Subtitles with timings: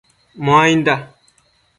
[0.45, 0.95] Muainda